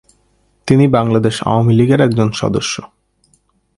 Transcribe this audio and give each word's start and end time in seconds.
তিনি 0.67 0.85
বাংলাদেশ 0.87 1.35
আওয়ামী 1.43 1.73
লীগের 1.75 2.01
একজন 2.01 2.29
সদস্য। 2.31 2.75